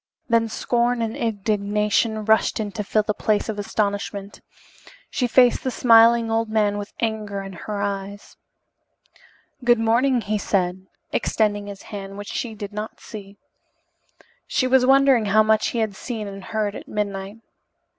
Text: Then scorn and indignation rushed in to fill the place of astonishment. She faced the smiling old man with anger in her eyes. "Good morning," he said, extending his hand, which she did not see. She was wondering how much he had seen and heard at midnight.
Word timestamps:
Then 0.29 0.49
scorn 0.49 0.99
and 1.03 1.15
indignation 1.15 2.25
rushed 2.25 2.59
in 2.59 2.71
to 2.71 2.83
fill 2.83 3.03
the 3.03 3.13
place 3.13 3.49
of 3.49 3.59
astonishment. 3.59 4.41
She 5.11 5.27
faced 5.27 5.63
the 5.63 5.69
smiling 5.69 6.31
old 6.31 6.49
man 6.49 6.79
with 6.79 6.91
anger 7.01 7.43
in 7.43 7.53
her 7.53 7.79
eyes. 7.83 8.35
"Good 9.63 9.77
morning," 9.77 10.21
he 10.21 10.39
said, 10.39 10.87
extending 11.11 11.67
his 11.67 11.83
hand, 11.93 12.17
which 12.17 12.31
she 12.31 12.55
did 12.55 12.73
not 12.73 12.99
see. 12.99 13.37
She 14.47 14.65
was 14.65 14.87
wondering 14.87 15.25
how 15.25 15.43
much 15.43 15.67
he 15.67 15.77
had 15.77 15.95
seen 15.95 16.27
and 16.27 16.45
heard 16.45 16.73
at 16.75 16.87
midnight. 16.87 17.37